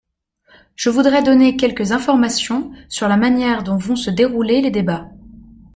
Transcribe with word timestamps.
Je 0.75 0.89
voudrais 0.89 1.21
donner 1.21 1.57
quelques 1.57 1.91
informations 1.91 2.71
sur 2.89 3.07
la 3.07 3.17
manière 3.17 3.61
dont 3.61 3.77
vont 3.77 3.95
se 3.95 4.09
dérouler 4.09 4.59
les 4.59 4.71
débats. 4.71 5.11